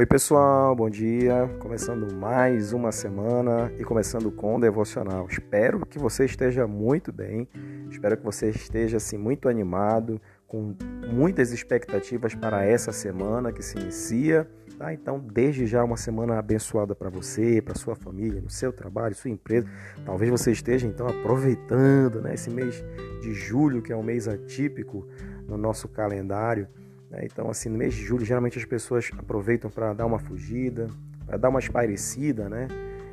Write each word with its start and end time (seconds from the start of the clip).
Oi, 0.00 0.06
pessoal, 0.06 0.74
bom 0.74 0.88
dia. 0.88 1.46
Começando 1.58 2.10
mais 2.14 2.72
uma 2.72 2.90
semana 2.90 3.70
e 3.78 3.84
começando 3.84 4.32
com 4.32 4.56
o 4.56 4.58
devocional. 4.58 5.26
Espero 5.28 5.84
que 5.84 5.98
você 5.98 6.24
esteja 6.24 6.66
muito 6.66 7.12
bem, 7.12 7.46
espero 7.90 8.16
que 8.16 8.24
você 8.24 8.48
esteja 8.48 8.96
assim 8.96 9.18
muito 9.18 9.46
animado, 9.46 10.18
com 10.48 10.74
muitas 11.12 11.52
expectativas 11.52 12.34
para 12.34 12.64
essa 12.64 12.92
semana 12.92 13.52
que 13.52 13.62
se 13.62 13.78
inicia. 13.78 14.48
Tá? 14.78 14.90
Então, 14.94 15.18
desde 15.18 15.66
já, 15.66 15.84
uma 15.84 15.98
semana 15.98 16.38
abençoada 16.38 16.94
para 16.94 17.10
você, 17.10 17.60
para 17.60 17.74
sua 17.74 17.94
família, 17.94 18.40
no 18.40 18.48
seu 18.48 18.72
trabalho, 18.72 19.14
sua 19.14 19.30
empresa. 19.30 19.68
Talvez 20.06 20.30
você 20.30 20.50
esteja 20.50 20.86
então 20.86 21.08
aproveitando 21.08 22.22
né, 22.22 22.32
esse 22.32 22.48
mês 22.48 22.82
de 23.20 23.34
julho, 23.34 23.82
que 23.82 23.92
é 23.92 23.96
um 23.96 24.02
mês 24.02 24.26
atípico 24.26 25.06
no 25.46 25.58
nosso 25.58 25.88
calendário 25.88 26.66
né? 27.10 27.22
Então, 27.24 27.50
assim, 27.50 27.68
no 27.68 27.76
mês 27.76 27.94
de 27.94 28.04
julho, 28.04 28.24
geralmente 28.24 28.58
as 28.58 28.64
pessoas 28.64 29.10
aproveitam 29.18 29.70
para 29.70 29.92
dar 29.92 30.06
uma 30.06 30.18
fugida, 30.18 30.88
para 31.26 31.36
dar 31.36 31.48
uma 31.48 31.58
espairecida, 31.58 32.48
né? 32.48 32.68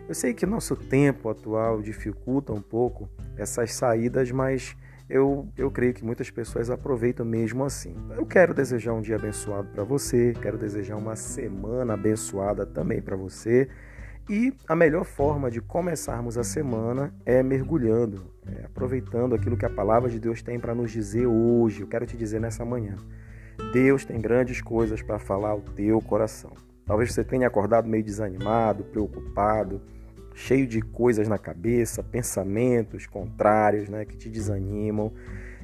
Eu 0.08 0.16
sei 0.16 0.34
que 0.34 0.46
nosso 0.46 0.76
tempo 0.76 1.30
atual 1.30 1.82
dificulta 1.82 2.54
um 2.54 2.62
pouco 2.62 3.10
essas 3.36 3.74
saídas, 3.74 4.32
mas 4.32 4.76
eu, 5.10 5.48
eu 5.58 5.70
creio 5.70 5.94
que 5.94 6.04
muitas 6.04 6.30
pessoas 6.30 6.70
aproveitam 6.70 7.26
mesmo 7.26 7.66
assim. 7.66 7.96
Eu 8.16 8.26
quero 8.26 8.54
desejar 8.54 8.94
um 8.94 9.02
dia 9.02 9.16
abençoado 9.18 9.68
para 9.70 9.84
você, 9.84 10.34
quero 10.42 10.58
desejar 10.58 10.96
uma 10.96 11.16
semana 11.16 11.94
abençoada 11.94 12.66
também 12.66 13.02
para 13.02 13.16
você. 13.18 13.68
E 14.30 14.54
a 14.68 14.76
melhor 14.76 15.06
forma 15.06 15.50
de 15.50 15.62
começarmos 15.62 16.38
a 16.38 16.44
semana 16.44 17.14
é 17.26 17.42
mergulhando, 17.42 18.34
é 18.46 18.66
aproveitando 18.66 19.34
aquilo 19.34 19.56
que 19.56 19.66
a 19.66 19.70
palavra 19.70 20.10
de 20.10 20.20
Deus 20.20 20.42
tem 20.42 20.60
para 20.60 20.76
nos 20.76 20.92
dizer 20.92 21.26
hoje. 21.26 21.82
Eu 21.82 21.88
quero 21.88 22.06
te 22.06 22.18
dizer 22.18 22.42
nessa 22.42 22.66
manhã. 22.66 22.96
Deus 23.72 24.06
tem 24.06 24.20
grandes 24.20 24.62
coisas 24.62 25.02
para 25.02 25.20
falar 25.20 25.50
ao 25.50 25.62
teu 25.62 26.02
coração. 26.02 26.52
Talvez 26.86 27.14
você 27.14 27.24
tenha 27.24 27.48
acordado 27.48 27.88
meio 27.88 28.04
desanimado, 28.04 28.84
preocupado, 28.86 29.82
cheio 30.34 30.66
de 30.66 30.82
coisas 30.82 31.28
na 31.28 31.38
cabeça, 31.38 32.02
pensamentos 32.02 33.06
contrários, 33.06 33.90
né, 33.90 34.06
que 34.06 34.16
te 34.16 34.30
desanimam. 34.30 35.12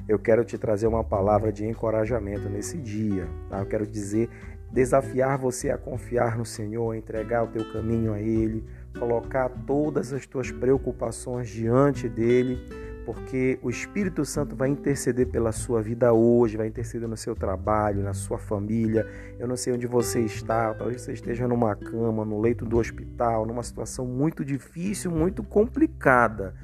Eu 0.06 0.18
quero 0.18 0.44
te 0.44 0.58
trazer 0.58 0.86
uma 0.86 1.02
palavra 1.02 1.50
de 1.50 1.64
encorajamento 1.64 2.48
nesse 2.48 2.76
dia. 2.76 3.26
Tá? 3.48 3.60
Eu 3.60 3.66
quero 3.66 3.86
dizer, 3.86 4.28
desafiar 4.70 5.38
você 5.38 5.70
a 5.70 5.78
confiar 5.78 6.36
no 6.36 6.44
Senhor, 6.44 6.94
entregar 6.94 7.44
o 7.44 7.46
teu 7.46 7.64
caminho 7.72 8.12
a 8.12 8.20
Ele, 8.20 8.64
colocar 8.98 9.48
todas 9.48 10.12
as 10.12 10.26
tuas 10.26 10.50
preocupações 10.50 11.48
diante 11.48 12.08
dele 12.08 12.83
porque 13.04 13.58
o 13.62 13.68
Espírito 13.68 14.24
Santo 14.24 14.56
vai 14.56 14.68
interceder 14.68 15.26
pela 15.28 15.52
sua 15.52 15.82
vida 15.82 16.12
hoje, 16.12 16.56
vai 16.56 16.66
interceder 16.66 17.08
no 17.08 17.16
seu 17.16 17.34
trabalho, 17.34 18.02
na 18.02 18.14
sua 18.14 18.38
família. 18.38 19.06
Eu 19.38 19.46
não 19.46 19.56
sei 19.56 19.74
onde 19.74 19.86
você 19.86 20.20
está, 20.20 20.72
talvez 20.74 21.02
você 21.02 21.12
esteja 21.12 21.46
numa 21.46 21.76
cama, 21.76 22.24
no 22.24 22.40
leito 22.40 22.64
do 22.64 22.78
hospital, 22.78 23.44
numa 23.44 23.62
situação 23.62 24.06
muito 24.06 24.44
difícil, 24.44 25.10
muito 25.10 25.42
complicada. 25.42 26.54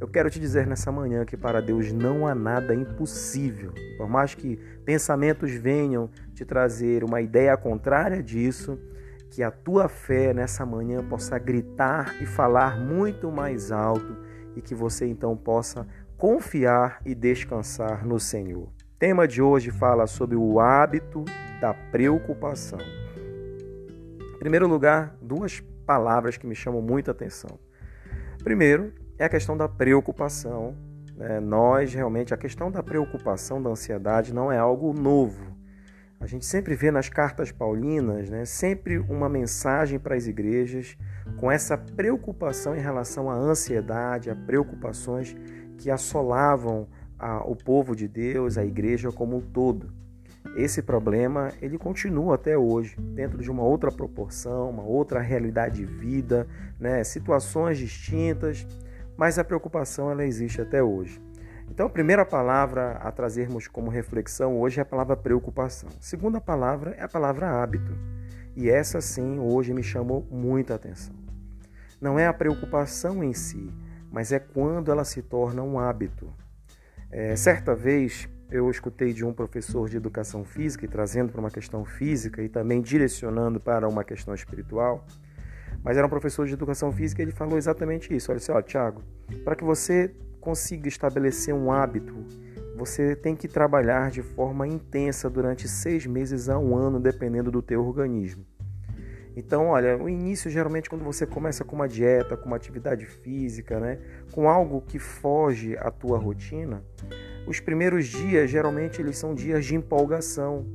Eu 0.00 0.06
quero 0.06 0.30
te 0.30 0.38
dizer 0.38 0.64
nessa 0.64 0.92
manhã 0.92 1.24
que 1.24 1.36
para 1.36 1.60
Deus 1.60 1.92
não 1.92 2.24
há 2.26 2.34
nada 2.34 2.72
impossível. 2.72 3.72
Por 3.96 4.08
mais 4.08 4.32
que 4.32 4.56
pensamentos 4.84 5.50
venham 5.52 6.08
te 6.32 6.44
trazer 6.44 7.02
uma 7.02 7.20
ideia 7.20 7.56
contrária 7.56 8.22
disso, 8.22 8.78
que 9.30 9.42
a 9.42 9.50
tua 9.50 9.88
fé 9.88 10.32
nessa 10.32 10.64
manhã 10.64 11.02
possa 11.02 11.36
gritar 11.38 12.14
e 12.22 12.26
falar 12.26 12.78
muito 12.78 13.32
mais 13.32 13.72
alto 13.72 14.16
e 14.58 14.60
que 14.60 14.74
você 14.74 15.06
então 15.06 15.36
possa 15.36 15.86
confiar 16.16 17.00
e 17.06 17.14
descansar 17.14 18.04
no 18.04 18.18
Senhor. 18.18 18.64
O 18.64 18.98
tema 18.98 19.26
de 19.28 19.40
hoje 19.40 19.70
fala 19.70 20.08
sobre 20.08 20.34
o 20.36 20.58
hábito 20.58 21.24
da 21.60 21.72
preocupação. 21.72 22.80
Em 24.34 24.38
primeiro 24.40 24.66
lugar, 24.66 25.16
duas 25.22 25.60
palavras 25.86 26.36
que 26.36 26.46
me 26.46 26.56
chamam 26.56 26.82
muita 26.82 27.12
atenção. 27.12 27.58
Primeiro, 28.42 28.92
é 29.16 29.24
a 29.24 29.28
questão 29.28 29.56
da 29.56 29.68
preocupação. 29.68 30.76
É, 31.20 31.38
nós 31.40 31.94
realmente, 31.94 32.34
a 32.34 32.36
questão 32.36 32.70
da 32.70 32.82
preocupação, 32.82 33.62
da 33.62 33.70
ansiedade, 33.70 34.34
não 34.34 34.50
é 34.50 34.58
algo 34.58 34.92
novo. 34.92 35.56
A 36.20 36.26
gente 36.26 36.44
sempre 36.44 36.74
vê 36.74 36.90
nas 36.90 37.08
cartas 37.08 37.52
paulinas, 37.52 38.28
né, 38.28 38.44
sempre 38.44 38.98
uma 38.98 39.28
mensagem 39.28 40.00
para 40.00 40.16
as 40.16 40.26
igrejas 40.26 40.98
com 41.36 41.50
essa 41.50 41.78
preocupação 41.78 42.74
em 42.74 42.80
relação 42.80 43.30
à 43.30 43.34
ansiedade, 43.34 44.28
a 44.28 44.34
preocupações 44.34 45.36
que 45.76 45.90
assolavam 45.90 46.88
a, 47.16 47.44
o 47.48 47.54
povo 47.54 47.94
de 47.94 48.08
Deus, 48.08 48.58
a 48.58 48.64
igreja 48.64 49.12
como 49.12 49.36
um 49.36 49.40
todo. 49.40 49.92
Esse 50.56 50.82
problema 50.82 51.52
ele 51.62 51.78
continua 51.78 52.34
até 52.34 52.58
hoje, 52.58 52.96
dentro 53.14 53.38
de 53.38 53.48
uma 53.48 53.62
outra 53.62 53.92
proporção, 53.92 54.70
uma 54.70 54.82
outra 54.82 55.20
realidade 55.20 55.76
de 55.76 55.84
vida, 55.84 56.48
né, 56.80 57.04
situações 57.04 57.78
distintas, 57.78 58.66
mas 59.16 59.38
a 59.38 59.44
preocupação 59.44 60.10
ela 60.10 60.24
existe 60.24 60.60
até 60.60 60.82
hoje. 60.82 61.27
Então, 61.70 61.86
a 61.86 61.90
primeira 61.90 62.24
palavra 62.24 62.92
a 62.92 63.12
trazermos 63.12 63.68
como 63.68 63.90
reflexão 63.90 64.58
hoje 64.58 64.80
é 64.80 64.82
a 64.82 64.86
palavra 64.86 65.16
preocupação. 65.16 65.88
A 65.90 66.02
segunda 66.02 66.40
palavra 66.40 66.94
é 66.98 67.02
a 67.02 67.08
palavra 67.08 67.62
hábito. 67.62 67.92
E 68.56 68.68
essa 68.68 69.00
sim 69.00 69.38
hoje 69.38 69.72
me 69.72 69.82
chamou 69.82 70.26
muita 70.30 70.74
atenção. 70.74 71.14
Não 72.00 72.18
é 72.18 72.26
a 72.26 72.32
preocupação 72.32 73.22
em 73.22 73.32
si, 73.32 73.72
mas 74.10 74.32
é 74.32 74.38
quando 74.38 74.90
ela 74.90 75.04
se 75.04 75.22
torna 75.22 75.62
um 75.62 75.78
hábito. 75.78 76.32
É, 77.10 77.36
certa 77.36 77.74
vez 77.74 78.28
eu 78.50 78.70
escutei 78.70 79.12
de 79.12 79.24
um 79.24 79.32
professor 79.32 79.88
de 79.88 79.96
educação 79.96 80.44
física 80.44 80.84
e 80.84 80.88
trazendo 80.88 81.30
para 81.30 81.40
uma 81.40 81.50
questão 81.50 81.84
física 81.84 82.42
e 82.42 82.48
também 82.48 82.80
direcionando 82.80 83.60
para 83.60 83.86
uma 83.88 84.02
questão 84.02 84.34
espiritual, 84.34 85.04
mas 85.82 85.96
era 85.96 86.06
um 86.06 86.10
professor 86.10 86.46
de 86.46 86.54
educação 86.54 86.90
física 86.90 87.20
e 87.20 87.24
ele 87.24 87.32
falou 87.32 87.58
exatamente 87.58 88.14
isso. 88.14 88.30
Olha 88.30 88.38
assim, 88.38 88.52
Tiago, 88.66 89.02
para 89.44 89.54
que 89.54 89.64
você 89.64 90.14
consiga 90.48 90.88
estabelecer 90.88 91.54
um 91.54 91.70
hábito, 91.70 92.24
você 92.74 93.14
tem 93.14 93.36
que 93.36 93.46
trabalhar 93.46 94.10
de 94.10 94.22
forma 94.22 94.66
intensa 94.66 95.28
durante 95.28 95.68
seis 95.68 96.06
meses 96.06 96.48
a 96.48 96.58
um 96.58 96.74
ano, 96.74 96.98
dependendo 96.98 97.50
do 97.50 97.60
teu 97.60 97.84
organismo. 97.84 98.46
Então, 99.36 99.66
olha, 99.66 100.02
o 100.02 100.08
início 100.08 100.50
geralmente 100.50 100.88
quando 100.88 101.04
você 101.04 101.26
começa 101.26 101.64
com 101.64 101.76
uma 101.76 101.86
dieta, 101.86 102.34
com 102.34 102.46
uma 102.46 102.56
atividade 102.56 103.04
física, 103.04 103.78
né, 103.78 103.98
com 104.32 104.48
algo 104.48 104.80
que 104.80 104.98
foge 104.98 105.76
à 105.76 105.90
tua 105.90 106.16
rotina, 106.16 106.82
os 107.46 107.60
primeiros 107.60 108.06
dias 108.06 108.50
geralmente 108.50 109.02
eles 109.02 109.18
são 109.18 109.34
dias 109.34 109.66
de 109.66 109.74
empolgação, 109.74 110.66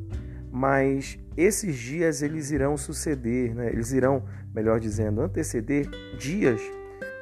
mas 0.51 1.17
esses 1.35 1.75
dias 1.75 2.21
eles 2.21 2.51
irão 2.51 2.77
suceder, 2.77 3.55
né? 3.55 3.69
Eles 3.73 3.91
irão, 3.91 4.23
melhor 4.53 4.79
dizendo, 4.79 5.19
anteceder 5.19 5.89
dias 6.15 6.61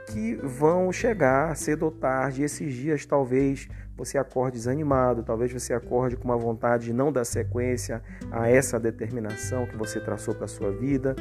que 0.07 0.35
vão 0.35 0.91
chegar 0.91 1.55
cedo 1.55 1.83
ou 1.83 1.91
tarde. 1.91 2.43
Esses 2.43 2.73
dias 2.73 3.05
talvez 3.05 3.67
você 3.95 4.17
acorde 4.17 4.57
desanimado, 4.57 5.23
talvez 5.23 5.51
você 5.51 5.73
acorde 5.73 6.15
com 6.15 6.25
uma 6.25 6.37
vontade 6.37 6.85
de 6.85 6.93
não 6.93 7.11
dar 7.11 7.25
sequência 7.25 8.01
a 8.31 8.49
essa 8.49 8.79
determinação 8.79 9.65
que 9.65 9.77
você 9.77 9.99
traçou 9.99 10.33
para 10.33 10.45
a 10.45 10.47
sua 10.47 10.71
vida. 10.71 11.15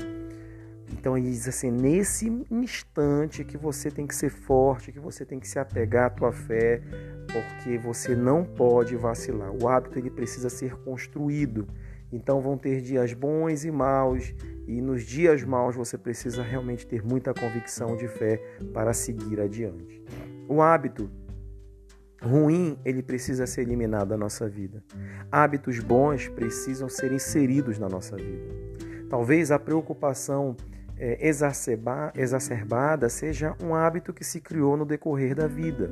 Então 0.92 1.16
ele 1.16 1.30
diz 1.30 1.46
assim, 1.46 1.70
nesse 1.70 2.28
instante 2.50 3.44
que 3.44 3.56
você 3.56 3.90
tem 3.90 4.06
que 4.06 4.14
ser 4.14 4.30
forte, 4.30 4.92
que 4.92 4.98
você 4.98 5.24
tem 5.24 5.38
que 5.38 5.46
se 5.46 5.58
apegar 5.58 6.06
à 6.06 6.10
tua 6.10 6.32
fé, 6.32 6.82
porque 7.26 7.78
você 7.78 8.16
não 8.16 8.44
pode 8.44 8.96
vacilar. 8.96 9.50
O 9.52 9.68
hábito 9.68 9.98
ele 9.98 10.10
precisa 10.10 10.48
ser 10.48 10.74
construído. 10.78 11.68
Então 12.12 12.40
vão 12.40 12.58
ter 12.58 12.80
dias 12.80 13.12
bons 13.12 13.64
e 13.64 13.70
maus, 13.70 14.34
e 14.66 14.80
nos 14.80 15.04
dias 15.04 15.44
maus 15.44 15.76
você 15.76 15.96
precisa 15.96 16.42
realmente 16.42 16.86
ter 16.86 17.04
muita 17.04 17.32
convicção 17.32 17.96
de 17.96 18.08
fé 18.08 18.36
para 18.72 18.92
seguir 18.92 19.40
adiante. 19.40 20.02
O 20.48 20.60
hábito 20.60 21.10
ruim, 22.22 22.78
ele 22.84 23.02
precisa 23.02 23.46
ser 23.46 23.62
eliminado 23.62 24.08
da 24.08 24.16
nossa 24.16 24.48
vida. 24.48 24.82
Hábitos 25.30 25.78
bons 25.78 26.28
precisam 26.28 26.88
ser 26.88 27.12
inseridos 27.12 27.78
na 27.78 27.88
nossa 27.88 28.16
vida. 28.16 28.60
Talvez 29.08 29.50
a 29.50 29.58
preocupação 29.58 30.56
é, 30.96 31.26
exacerbada 32.14 33.08
seja 33.08 33.56
um 33.62 33.74
hábito 33.74 34.12
que 34.12 34.22
se 34.22 34.40
criou 34.40 34.76
no 34.76 34.84
decorrer 34.84 35.34
da 35.34 35.46
vida. 35.46 35.90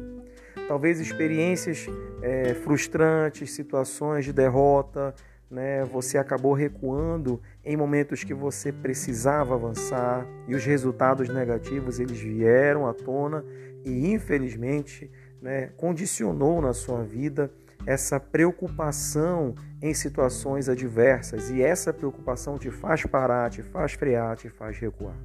Talvez 0.68 1.00
experiências 1.00 1.86
é, 2.20 2.52
frustrantes, 2.52 3.52
situações 3.52 4.26
de 4.26 4.34
derrota, 4.34 5.14
né? 5.50 5.84
Você 5.84 6.18
acabou 6.18 6.52
recuando 6.52 7.40
em 7.64 7.76
momentos 7.76 8.24
que 8.24 8.34
você 8.34 8.72
precisava 8.72 9.54
avançar 9.54 10.26
e 10.46 10.54
os 10.54 10.64
resultados 10.64 11.28
negativos 11.28 11.98
eles 11.98 12.18
vieram 12.18 12.86
à 12.86 12.92
tona 12.92 13.44
e 13.84 14.10
infelizmente, 14.12 15.10
né, 15.40 15.68
condicionou 15.76 16.60
na 16.60 16.72
sua 16.72 17.02
vida 17.02 17.50
essa 17.86 18.20
preocupação 18.20 19.54
em 19.80 19.94
situações 19.94 20.68
adversas 20.68 21.50
e 21.50 21.62
essa 21.62 21.92
preocupação 21.92 22.58
te 22.58 22.70
faz 22.70 23.04
parar, 23.06 23.50
te 23.50 23.62
faz 23.62 23.92
frear, 23.92 24.36
te 24.36 24.48
faz 24.48 24.76
recuar. 24.78 25.16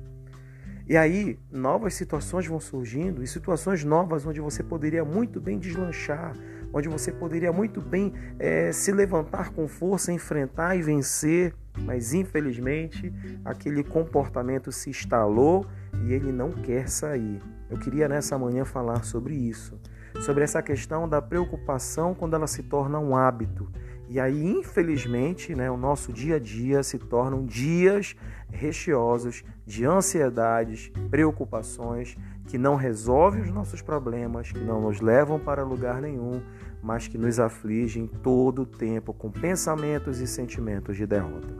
E 0.87 0.97
aí, 0.97 1.39
novas 1.49 1.93
situações 1.93 2.45
vão 2.45 2.59
surgindo 2.59 3.23
e 3.23 3.27
situações 3.27 3.83
novas 3.83 4.25
onde 4.25 4.41
você 4.41 4.61
poderia 4.61 5.03
muito 5.03 5.39
bem 5.39 5.57
deslanchar, 5.57 6.35
onde 6.73 6.89
você 6.89 7.11
poderia 7.11 7.53
muito 7.53 7.79
bem 7.79 8.13
é, 8.39 8.71
se 8.71 8.91
levantar 8.91 9.51
com 9.51 9.67
força, 9.67 10.11
enfrentar 10.11 10.75
e 10.75 10.81
vencer, 10.81 11.53
mas 11.79 12.13
infelizmente 12.13 13.13
aquele 13.45 13.83
comportamento 13.83 14.71
se 14.71 14.89
instalou 14.89 15.65
e 16.03 16.13
ele 16.13 16.31
não 16.31 16.51
quer 16.51 16.89
sair. 16.89 17.39
Eu 17.69 17.77
queria 17.77 18.07
nessa 18.07 18.37
manhã 18.37 18.65
falar 18.65 19.03
sobre 19.03 19.35
isso, 19.35 19.79
sobre 20.21 20.43
essa 20.43 20.61
questão 20.61 21.07
da 21.07 21.21
preocupação 21.21 22.13
quando 22.13 22.35
ela 22.35 22.47
se 22.47 22.63
torna 22.63 22.99
um 22.99 23.15
hábito. 23.15 23.71
E 24.09 24.19
aí, 24.19 24.45
infelizmente, 24.45 25.55
né, 25.55 25.71
o 25.71 25.77
nosso 25.77 26.11
dia 26.13 26.35
a 26.35 26.39
dia 26.39 26.83
se 26.83 26.99
tornam 26.99 27.45
dias 27.45 28.15
recheosos 28.51 29.43
de 29.65 29.85
ansiedades, 29.85 30.91
preocupações 31.09 32.15
que 32.45 32.57
não 32.57 32.75
resolvem 32.75 33.41
os 33.41 33.49
nossos 33.49 33.81
problemas, 33.81 34.51
que 34.51 34.59
não 34.59 34.81
nos 34.81 35.01
levam 35.01 35.39
para 35.39 35.63
lugar 35.63 36.01
nenhum, 36.01 36.43
mas 36.83 37.07
que 37.07 37.18
nos 37.18 37.39
afligem 37.39 38.06
todo 38.06 38.63
o 38.63 38.65
tempo 38.65 39.13
com 39.13 39.31
pensamentos 39.31 40.19
e 40.19 40.27
sentimentos 40.27 40.97
de 40.97 41.07
derrota. 41.07 41.56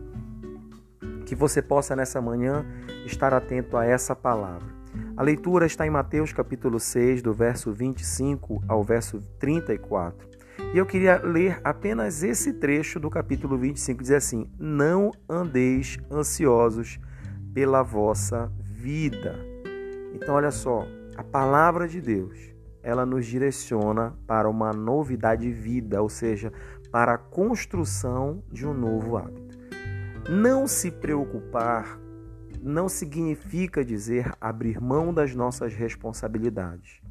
Que 1.26 1.34
você 1.34 1.62
possa 1.62 1.96
nessa 1.96 2.22
manhã 2.22 2.66
estar 3.06 3.34
atento 3.34 3.78
a 3.78 3.86
essa 3.86 4.14
palavra. 4.14 4.68
A 5.16 5.24
leitura 5.24 5.66
está 5.66 5.88
em 5.88 5.90
Mateus 5.90 6.34
capítulo 6.34 6.80
6, 6.80 7.22
do 7.22 7.34
verso 7.34 7.72
25 7.72 8.62
ao 8.68 8.84
verso 8.84 9.20
34. 9.40 10.28
E 10.74 10.78
eu 10.78 10.86
queria 10.86 11.18
ler 11.24 11.60
apenas 11.64 12.22
esse 12.22 12.54
trecho 12.54 13.00
do 13.00 13.10
capítulo 13.10 13.58
25, 13.58 14.04
diz 14.04 14.12
assim: 14.12 14.52
Não 14.60 15.12
andeis 15.30 15.98
ansiosos 16.12 17.00
pela 17.54 17.82
vossa 17.82 18.52
vida. 18.60 19.40
Então, 20.14 20.36
olha 20.36 20.52
só, 20.52 20.86
a 21.16 21.24
palavra 21.24 21.88
de 21.88 22.02
Deus 22.02 22.53
ela 22.84 23.06
nos 23.06 23.26
direciona 23.26 24.14
para 24.28 24.50
uma 24.50 24.72
novidade 24.72 25.44
de 25.44 25.52
vida, 25.52 26.02
ou 26.02 26.10
seja, 26.10 26.52
para 26.92 27.14
a 27.14 27.18
construção 27.18 28.44
de 28.52 28.68
um 28.68 28.74
novo 28.74 29.18
hábito. 29.18 29.58
Não 30.30 30.68
se 30.68 30.92
preocupar 30.92 31.98
não 32.62 32.88
significa 32.88 33.84
dizer 33.84 34.32
abrir 34.40 34.80
mão 34.80 35.14
das 35.14 35.36
nossas 35.36 35.74
responsabilidades. 35.74 37.02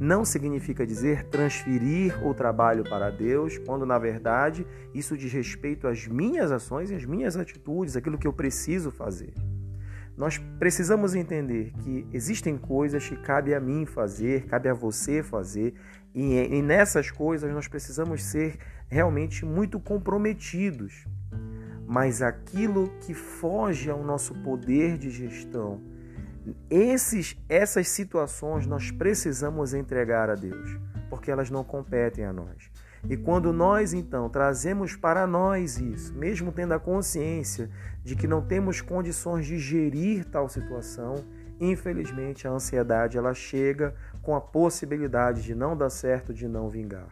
Não 0.00 0.24
significa 0.24 0.86
dizer 0.86 1.28
transferir 1.28 2.26
o 2.26 2.32
trabalho 2.32 2.84
para 2.84 3.10
Deus, 3.10 3.58
quando 3.58 3.84
na 3.84 3.98
verdade 3.98 4.66
isso 4.94 5.16
diz 5.16 5.32
respeito 5.32 5.86
às 5.86 6.06
minhas 6.06 6.50
ações 6.50 6.90
e 6.90 6.94
às 6.94 7.04
minhas 7.04 7.36
atitudes, 7.36 7.96
aquilo 7.96 8.18
que 8.18 8.26
eu 8.26 8.32
preciso 8.32 8.90
fazer. 8.90 9.34
Nós 10.16 10.38
precisamos 10.58 11.14
entender 11.14 11.72
que 11.82 12.06
existem 12.12 12.56
coisas 12.56 13.08
que 13.08 13.16
cabe 13.16 13.52
a 13.52 13.60
mim 13.60 13.84
fazer, 13.84 14.46
cabe 14.46 14.68
a 14.68 14.74
você 14.74 15.22
fazer, 15.22 15.74
e, 16.14 16.36
e 16.36 16.62
nessas 16.62 17.10
coisas 17.10 17.52
nós 17.52 17.66
precisamos 17.66 18.22
ser 18.22 18.56
realmente 18.88 19.44
muito 19.44 19.80
comprometidos. 19.80 21.06
Mas 21.86 22.22
aquilo 22.22 22.88
que 23.00 23.12
foge 23.12 23.90
ao 23.90 24.04
nosso 24.04 24.34
poder 24.42 24.96
de 24.96 25.10
gestão, 25.10 25.82
esses, 26.70 27.36
essas 27.48 27.88
situações 27.88 28.66
nós 28.66 28.90
precisamos 28.90 29.74
entregar 29.74 30.30
a 30.30 30.34
Deus, 30.34 30.78
porque 31.10 31.30
elas 31.30 31.50
não 31.50 31.64
competem 31.64 32.24
a 32.24 32.32
nós. 32.32 32.70
E 33.08 33.16
quando 33.16 33.52
nós 33.52 33.92
então 33.92 34.28
trazemos 34.30 34.96
para 34.96 35.26
nós 35.26 35.78
isso, 35.78 36.14
mesmo 36.14 36.50
tendo 36.50 36.72
a 36.72 36.80
consciência 36.80 37.70
de 38.02 38.16
que 38.16 38.26
não 38.26 38.40
temos 38.40 38.80
condições 38.80 39.46
de 39.46 39.58
gerir 39.58 40.24
tal 40.24 40.48
situação, 40.48 41.16
infelizmente 41.60 42.48
a 42.48 42.50
ansiedade 42.50 43.18
ela 43.18 43.34
chega 43.34 43.94
com 44.22 44.34
a 44.34 44.40
possibilidade 44.40 45.42
de 45.42 45.54
não 45.54 45.76
dar 45.76 45.90
certo, 45.90 46.32
de 46.32 46.48
não 46.48 46.68
vingar. 46.68 47.08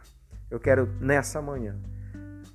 Eu 0.49 0.59
quero 0.59 0.87
nessa 0.99 1.41
manhã 1.41 1.75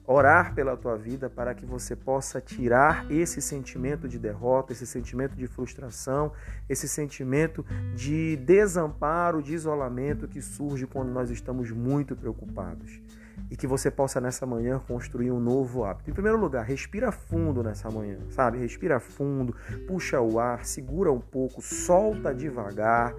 orar 0.09 0.55
pela 0.55 0.75
tua 0.75 0.97
vida 0.97 1.29
para 1.29 1.55
que 1.55 1.67
você 1.67 1.95
possa 1.95 2.41
tirar 2.41 3.05
esse 3.11 3.43
sentimento 3.43 4.09
de 4.09 4.19
derrota, 4.19 4.73
esse 4.73 4.87
sentimento 4.87 5.37
de 5.37 5.47
frustração, 5.47 6.33
esse 6.67 6.89
sentimento 6.89 7.63
de 7.95 8.35
desamparo, 8.37 9.43
de 9.43 9.53
isolamento 9.53 10.27
que 10.27 10.41
surge 10.41 10.87
quando 10.87 11.11
nós 11.11 11.29
estamos 11.29 11.71
muito 11.71 12.17
preocupados 12.17 13.03
e 13.51 13.57
que 13.57 13.67
você 13.67 13.91
possa 13.91 14.19
nessa 14.19 14.47
manhã 14.47 14.81
construir 14.89 15.31
um 15.31 15.39
novo 15.39 15.85
hábito. 15.85 16.11
Em 16.11 16.15
primeiro 16.15 16.39
lugar, 16.39 16.65
respira 16.65 17.13
fundo 17.13 17.63
nessa 17.63 17.91
manhã, 17.91 18.19
sabe? 18.31 18.57
Respira 18.57 18.99
fundo, 18.99 19.55
puxa 19.87 20.21
o 20.23 20.41
ar, 20.41 20.65
segura 20.65 21.13
um 21.13 21.21
pouco, 21.21 21.61
solta 21.61 22.35
devagar 22.35 23.15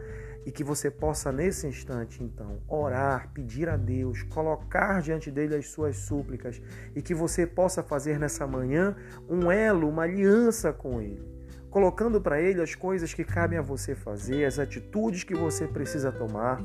e 0.46 0.52
que 0.52 0.64
você 0.64 0.90
possa 0.90 1.32
nesse 1.32 1.68
instante 1.68 2.24
então 2.24 2.60
orar, 2.68 3.30
pedir 3.34 3.70
a 3.70 3.78
Deus, 3.78 4.24
colocar 4.24 5.02
diante 5.02 5.30
dele 5.30 5.56
as 5.56 5.68
suas 5.68 5.98
súplicas 5.98 6.62
e 6.96 7.02
que 7.02 7.14
você 7.14 7.46
possa 7.46 7.84
fazer 7.84 8.20
nessa 8.20 8.48
manhã 8.48 8.96
um 9.30 9.52
elo, 9.52 9.90
uma 9.90 10.04
aliança 10.04 10.72
com 10.72 11.02
ele, 11.02 11.24
colocando 11.70 12.22
para 12.22 12.42
ele 12.42 12.62
as 12.62 12.76
coisas 12.76 13.14
que 13.14 13.24
cabem 13.24 13.60
a 13.60 13.62
você 13.62 13.94
fazer, 13.94 14.46
as 14.46 14.60
atitudes 14.60 15.24
que 15.24 15.36
você 15.36 15.68
precisa 15.68 16.12
tomar 16.12 16.64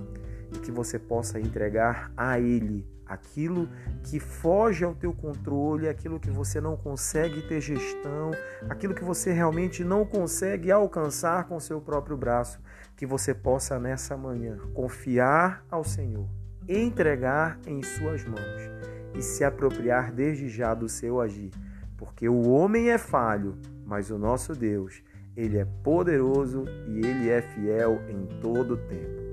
e 0.53 0.59
que 0.59 0.71
você 0.71 0.99
possa 0.99 1.41
entregar 1.41 2.13
a 2.17 2.39
ele 2.39 2.94
aquilo 3.07 3.69
que 4.03 4.19
foge 4.19 4.85
ao 4.85 4.95
teu 4.95 5.13
controle, 5.13 5.89
aquilo 5.89 6.21
que 6.21 6.31
você 6.31 6.61
não 6.61 6.77
consegue 6.77 7.43
ter 7.43 7.61
gestão, 7.61 8.31
aquilo 8.69 8.95
que 8.95 9.05
você 9.05 9.33
realmente 9.33 9.85
não 9.85 10.05
consegue 10.05 10.71
alcançar 10.71 11.45
com 11.45 11.61
seu 11.61 11.81
próprio 11.81 12.17
braço, 12.17 12.61
que 12.97 13.07
você 13.07 13.35
possa 13.35 13.79
nessa 13.79 14.17
manhã 14.17 14.59
confiar 14.73 15.65
ao 15.71 15.85
Senhor, 15.85 16.29
entregar 16.69 17.59
em 17.67 17.83
suas 17.83 18.25
mãos 18.25 18.71
e 19.15 19.23
se 19.23 19.45
apropriar 19.45 20.13
desde 20.13 20.49
já 20.49 20.75
do 20.75 20.89
seu 20.89 21.21
agir, 21.21 21.51
porque 21.97 22.29
o 22.29 22.49
homem 22.49 22.91
é 22.91 22.99
falho, 22.99 23.59
mas 23.87 24.11
o 24.11 24.19
nosso 24.19 24.55
Deus, 24.55 25.03
ele 25.37 25.59
é 25.59 25.65
poderoso 25.83 26.65
e 26.89 27.05
ele 27.05 27.29
é 27.29 27.43
fiel 27.43 28.01
em 28.09 28.27
todo 28.41 28.75
o 28.75 28.77
tempo. 28.77 29.24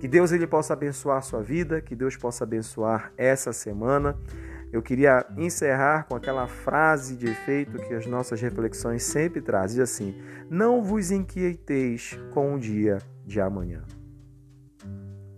Que 0.00 0.08
Deus 0.08 0.32
ele 0.32 0.46
possa 0.46 0.72
abençoar 0.72 1.18
a 1.18 1.20
sua 1.20 1.42
vida, 1.42 1.82
que 1.82 1.94
Deus 1.94 2.16
possa 2.16 2.44
abençoar 2.44 3.12
essa 3.18 3.52
semana. 3.52 4.16
Eu 4.72 4.80
queria 4.80 5.26
encerrar 5.36 6.06
com 6.08 6.16
aquela 6.16 6.46
frase 6.46 7.14
de 7.16 7.26
efeito 7.26 7.76
que 7.86 7.92
as 7.92 8.06
nossas 8.06 8.40
reflexões 8.40 9.02
sempre 9.02 9.42
trazem, 9.42 9.82
assim: 9.82 10.14
Não 10.48 10.82
vos 10.82 11.10
inquieteis 11.10 12.18
com 12.32 12.54
o 12.54 12.58
dia 12.58 12.96
de 13.26 13.42
amanhã. 13.42 13.82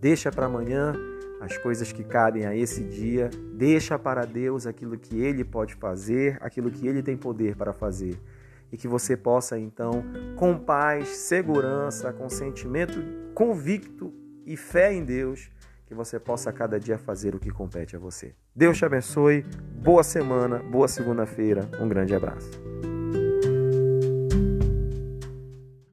Deixa 0.00 0.30
para 0.30 0.46
amanhã 0.46 0.94
as 1.40 1.58
coisas 1.58 1.90
que 1.90 2.04
cabem 2.04 2.46
a 2.46 2.54
esse 2.54 2.84
dia, 2.84 3.30
deixa 3.54 3.98
para 3.98 4.24
Deus 4.24 4.64
aquilo 4.64 4.96
que 4.96 5.20
ele 5.20 5.42
pode 5.42 5.74
fazer, 5.74 6.38
aquilo 6.40 6.70
que 6.70 6.86
ele 6.86 7.02
tem 7.02 7.16
poder 7.16 7.56
para 7.56 7.72
fazer. 7.72 8.16
E 8.70 8.76
que 8.76 8.86
você 8.86 9.16
possa 9.16 9.58
então, 9.58 10.04
com 10.36 10.56
paz, 10.56 11.08
segurança, 11.08 12.12
com 12.12 12.28
sentimento 12.28 13.02
convicto, 13.34 14.21
e 14.46 14.56
fé 14.56 14.92
em 14.92 15.04
Deus, 15.04 15.50
que 15.86 15.94
você 15.94 16.18
possa 16.18 16.52
cada 16.52 16.78
dia 16.78 16.98
fazer 16.98 17.34
o 17.34 17.38
que 17.38 17.50
compete 17.50 17.96
a 17.96 17.98
você. 17.98 18.34
Deus 18.54 18.78
te 18.78 18.84
abençoe, 18.84 19.44
boa 19.82 20.02
semana, 20.02 20.58
boa 20.58 20.88
segunda-feira, 20.88 21.68
um 21.80 21.88
grande 21.88 22.14
abraço. 22.14 22.50